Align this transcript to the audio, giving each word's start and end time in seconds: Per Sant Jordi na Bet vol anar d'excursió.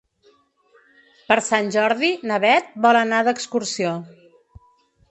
Per 1.27 1.37
Sant 1.49 1.69
Jordi 1.77 2.11
na 2.33 2.41
Bet 2.47 2.75
vol 2.87 3.03
anar 3.05 3.21
d'excursió. 3.31 3.97